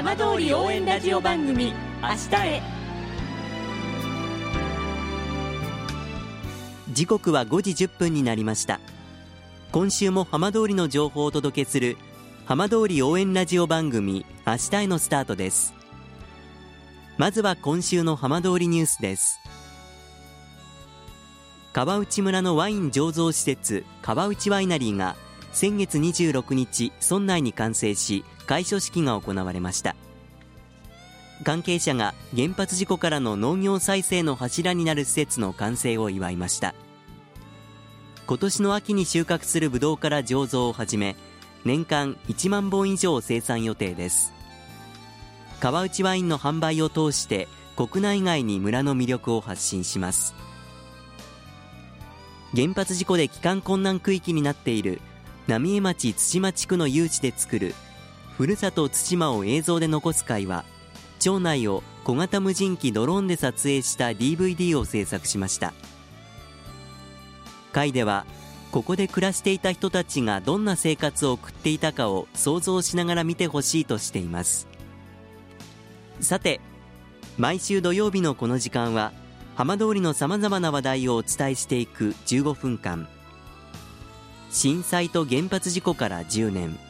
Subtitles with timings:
[0.00, 2.62] 浜通り応援ラジオ番組明日へ。
[6.90, 8.80] 時刻は5時1分になりました。
[9.72, 11.98] 今週も浜通りの情報をお届けする
[12.46, 15.74] 浜通り応援ラジオ番組明日へのスタートです。
[17.18, 19.38] まずは今週の浜通りニュースです。
[21.74, 25.14] 川内村のワイン醸造施設川内ワイナリーが
[25.52, 29.94] 先月26日村内に完成し開所式が行われました。
[31.44, 36.74] 関係者が原発事故からの農業再生の柱になる施設の完成を祝いました。
[38.26, 41.14] 今年の秋に収穫するブドウから醸造を始め
[41.64, 44.32] 年間1万本以上生産予定です。
[45.60, 50.34] 川内ワインの販売を通して国内外に村の魅力を発信します。
[52.56, 55.00] 原発事故で帰還困難区域になっている
[55.46, 57.76] 浪江町対馬地区の誘致で作る
[58.40, 60.64] ふるさと対馬を映像で残す会は
[61.18, 65.74] 町内を小型無人機ドローンで撮影した DVD を制作しました。
[67.70, 68.24] 会では
[68.72, 74.66] ここで暮らしていた人たちがどんな生活を送っていたかを想像しながら見てほしいとしています。
[76.22, 76.62] さて
[77.36, 79.12] 毎週土曜日のこの時間は
[79.54, 83.06] 浜通りのさまざまな話題をお伝えしていく15分間。
[84.50, 86.89] 震災と原発事故から10年。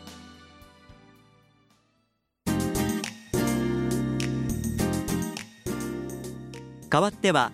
[6.91, 7.53] 代わっては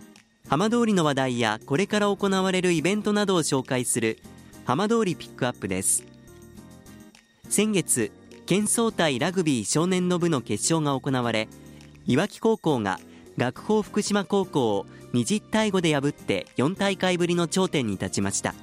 [0.50, 4.18] 浜通りの話題やこれから行われるイベントなどを紹介する
[4.66, 6.04] 浜通りピックアップです。
[7.48, 8.12] 先月
[8.48, 11.50] 県総体ラグビー少年の部の決勝が行われ
[12.08, 13.00] いわき高校が
[13.38, 18.56] 学法福島高校を20対5で破って4大会ぶりの頂点に立ちました。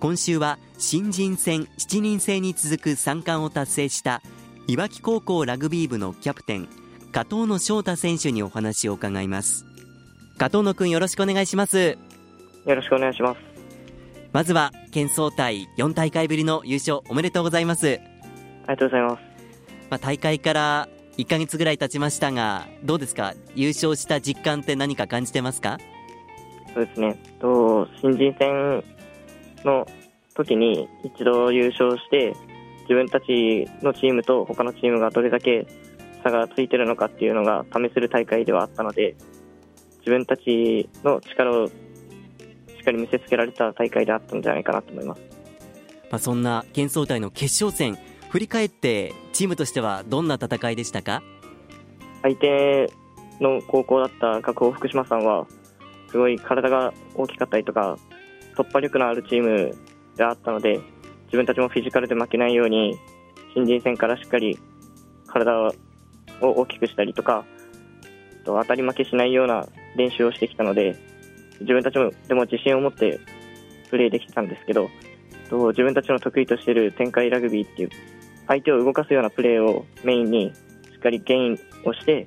[0.00, 4.20] 今週は新人戦7人制に続く3冠を達成した
[4.66, 6.68] いわき高校ラグビー部のキャプテン
[7.12, 9.64] 加藤野翔太選手にお話を伺います。
[10.38, 11.96] 加藤野くんよろしくお願いします。
[12.66, 13.40] よろしくお願いします。
[14.32, 17.86] まずは県総体4大会ぶりの優勝おめでとうございます。
[17.86, 17.98] あり
[18.66, 19.22] がとうございます。
[19.88, 23.32] まあ、大会から1ヶ月ぐらい経ちましたがどうですか？
[23.54, 25.78] 優勝した実感って何か感じてますか？
[26.74, 27.18] そうですね。
[27.40, 28.84] と新人戦
[29.64, 29.86] の
[30.34, 32.34] 時に一度優勝して
[32.82, 35.66] 自分たちのチームと他のチームがどれだけ
[36.22, 39.16] 差がついてるのかっていうのが試せる大会ではあったので
[40.06, 41.72] 自分たちの力をし
[42.80, 45.20] っかり見せつけられた大会であったんじゃないかなと思います、
[46.12, 47.98] まあ、そんな県総体の決勝戦
[48.30, 51.24] 振り返ってチームとしてはどんな戦いでしたか？
[52.22, 52.88] 相手
[53.40, 55.48] の高校だった学法福島さんは
[56.12, 57.98] すごい体が大きかったりとか
[58.56, 59.76] 突破力のあるチーム
[60.16, 60.80] であったので
[61.26, 62.96] 自分たちもフィジカルで負けないように
[63.54, 64.56] 新人戦からしっかり
[65.26, 65.72] 体を
[66.40, 67.44] 大きくしたりとか
[68.54, 70.96] 当たり負けしないような練習をしてきたので
[71.60, 73.20] 自分たちもでも自信を持って
[73.90, 74.88] プレーできてたんですけど
[75.50, 77.90] 自分たちの得意としている展開ラグビーっていう
[78.48, 80.52] 相手を動かすようなプレーをメインに
[80.92, 82.26] しっかりゲインをして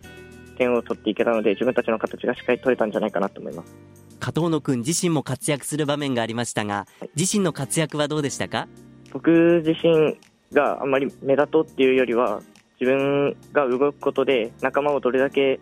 [0.57, 3.75] 点を取っていけたので自分たちの形がしっかり取れたんじゃないかなと思います。
[4.19, 8.67] 加藤野君自身も活躍する場面がありましたが自身の活躍はどうでしたか？
[9.13, 10.17] 僕自身
[10.51, 12.41] があんまり目立とうっていうよりは
[12.79, 15.59] 自分が動くことで仲間をどれだけ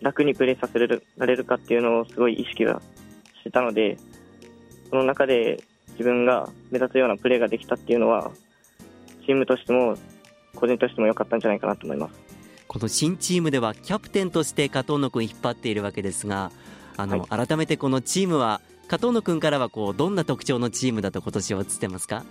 [0.00, 2.80] 楽にプレーさせられるかっていうのをすごい意識が
[3.40, 3.98] してたので
[4.88, 5.62] その中で
[5.92, 8.30] 自分が目立つようなプレーができたっていうのは
[9.26, 9.96] チームとしても
[10.56, 12.14] 個人としても良かったんじゃないかなと思います。
[12.66, 16.52] この新チームではキャプテンとして加藤野君引っ張っているわけですが
[16.96, 22.24] あの、はい、改めてこのチームは加藤野君からはこうどんな特徴のチームだと今年は映ってますか？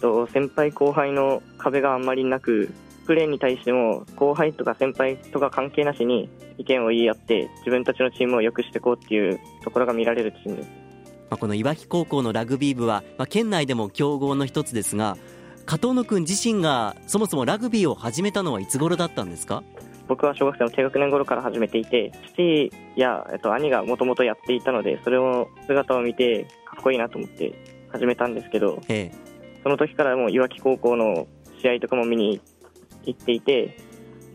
[0.00, 2.72] と先輩後輩の壁があんまりなく
[3.06, 6.28] プレーに対しても後輩とか先輩とか関係なしに
[6.58, 10.56] 意見を言い合って自分たちのチームを良くしていこうっていうところが見られるチーム。
[10.56, 10.68] です、
[11.30, 15.16] まあ、このいわき高校のラグビー部は、まあ、県内でも強豪の一つですが
[15.66, 19.62] 加藤野君自身がそもそもラグビーを始めたのはいつ頃だったんですか？
[20.06, 27.54] 僕は小学生の低学年頃から始めていて父や、えっと、兄がもともとやっていたのでそれを姿を見てかっこいいなと思って
[27.88, 29.12] 始めたんですけど、ええ、
[29.62, 31.26] その時からもういわき高校の
[31.62, 32.42] 試合とかも見に
[33.04, 33.78] 行っていて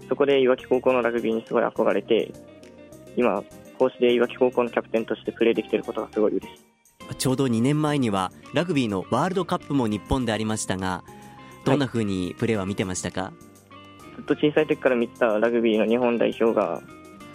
[0.09, 2.33] そこでいわき高校のラグビーにすごい憧れて
[3.15, 3.43] 今
[3.77, 7.15] こうしていわき高校のキャプテンとしてプレーできていることがすごい嬉しい。
[7.17, 11.03] ちょうど2年前にはラグビーのワールドカップも日本でありましたが
[11.65, 13.33] どんな風にプレーは見てましたか、
[14.15, 16.81] ずっと小さい時から見てたラグビーの日本代表が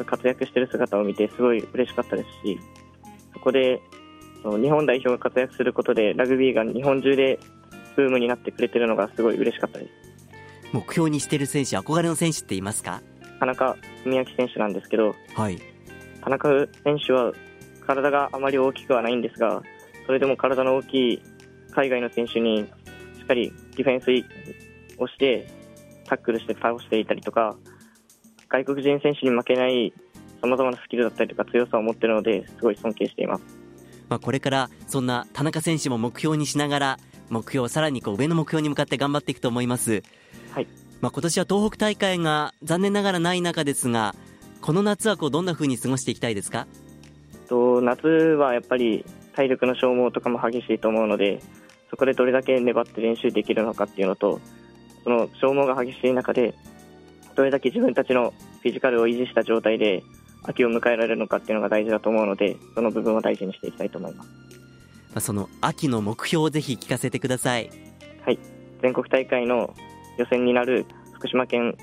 [0.06, 2.58] 活躍している姿を見てすごい嬉しかったですし
[3.32, 3.80] そこで
[4.42, 7.38] 日本代表が活躍することでラグビーが日本中で
[7.96, 10.13] ブームになってくれてるのがすごい嬉しかったです
[10.74, 13.00] 目標にしている選手憧れの選手っていますか？
[13.38, 15.62] 田中文明選手なんですけどはい。
[16.20, 16.48] 田中
[16.82, 17.32] 選手は
[17.86, 19.62] 体があまり大きくはないんですが
[20.04, 21.22] それでも体の大きい
[21.70, 22.66] 海外の選手に
[23.16, 25.48] しっかりディフェンスをして
[26.06, 27.54] タックルして倒していたりとか
[28.48, 29.92] 外国人選手に負けない
[30.40, 33.44] さまざまなスキルだったりとか強さを持っているのですごい尊敬しています、
[34.08, 36.98] まあ、これからそんな田中選手も目標にしながら
[37.30, 40.02] 目標さらにこう上の目標に向かって頑張っていくと思います、
[40.54, 40.68] はい。
[41.00, 44.14] まあ、今年は東北大会が残念ながらない中ですが
[44.60, 46.66] この夏はこうどんな風に過ごしていきたいですか？
[47.48, 49.04] と夏はやっぱり
[49.34, 51.42] 体力の消耗とかも激しいと思うので
[51.90, 54.40] そこでどれだけ粘って練習できるのかっていうのと
[55.02, 56.54] その消耗が激しい中で
[57.34, 60.02] どれだけ自分たちのフィジカルを維持した状態で
[60.44, 65.20] 秋を迎えられるのかっていうのが大事だと思うのでその部分を大事にしていきたいと思います。
[65.20, 67.70] その秋の目標をぜひ聞かせてください。
[68.24, 68.38] はい。
[68.80, 69.74] 全国大会の
[70.18, 71.76] 予選になる福島県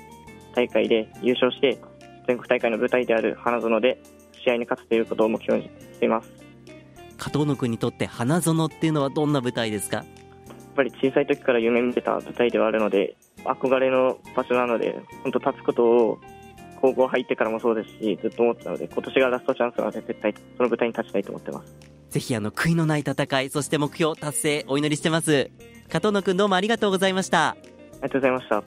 [0.54, 1.78] 大会で優勝して
[2.26, 4.00] 全国大会の舞台である花園で
[4.44, 6.30] 試合に勝つということを目標にしています。
[7.16, 9.98] 加藤野君にとって花園っていうのはどんな舞台ですか？
[9.98, 10.06] やっ
[10.74, 16.18] ぱり小さい時から夢見てた舞台ではあるので憧れの場所なので本当立つことを
[16.80, 21.74] 高校入ってからもそうですしずっと思ってたので今年がラストチャンスなので絶対その舞台に立ちたいと思ってます。
[22.10, 25.50] ぜひあの悔いのない戦いそして目標達成お祈りしてます。
[25.88, 27.48] 加藤野君どうもありがとうございました。
[27.48, 27.56] あ
[28.02, 28.62] りがとうございました。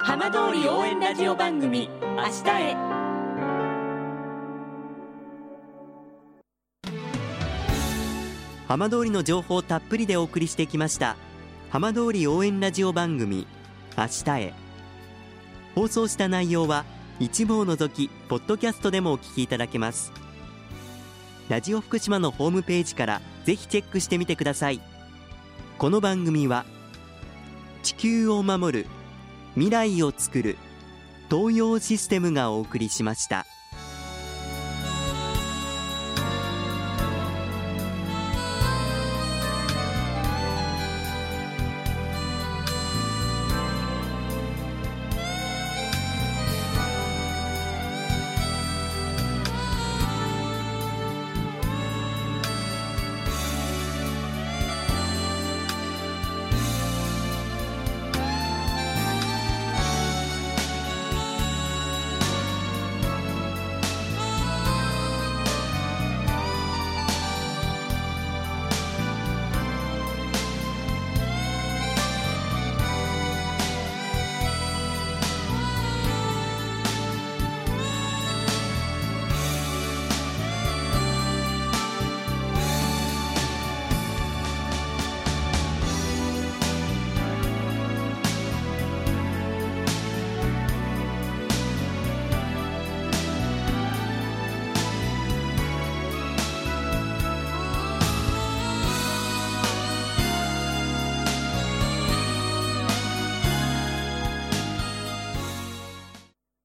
[0.00, 2.74] 浜通り応援ラジオ番組「明日へ」
[8.66, 11.16] 浜通りの情報たっぷりでお送りしてきました
[11.70, 13.46] 浜通り応援ラジオ番組
[13.96, 14.54] 「明日へ」
[15.76, 16.84] 放送した内容は
[17.20, 20.25] 一部を除きポッドキャストでもお聞きいただけます
[21.48, 24.80] ラジオ福島のホームページからぜひチェックしてみてください
[25.78, 26.64] この番組は
[27.82, 28.86] 地球を守る
[29.54, 30.56] 未来をつくる
[31.30, 33.46] 東洋システムがお送りしました。